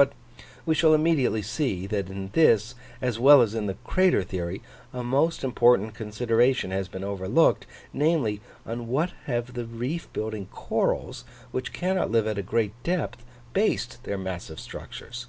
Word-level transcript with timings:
But 0.00 0.14
we 0.64 0.74
shall 0.74 0.94
immediately 0.94 1.42
see, 1.42 1.86
that 1.88 2.08
in 2.08 2.30
this, 2.32 2.74
as 3.02 3.18
well 3.18 3.42
as 3.42 3.54
in 3.54 3.66
the 3.66 3.74
crater 3.84 4.22
theory, 4.22 4.62
a 4.94 5.04
most 5.04 5.44
important 5.44 5.92
consideration 5.92 6.70
has 6.70 6.88
been 6.88 7.04
overlooked, 7.04 7.66
namely, 7.92 8.40
on 8.64 8.88
what 8.88 9.10
have 9.26 9.52
the 9.52 9.66
reef 9.66 10.10
building 10.14 10.46
corals, 10.50 11.26
which 11.52 11.74
cannot 11.74 12.10
live 12.10 12.26
at 12.26 12.38
a 12.38 12.42
great 12.42 12.72
depth, 12.82 13.22
based 13.52 14.02
their 14.04 14.16
massive 14.16 14.58
structures? 14.58 15.26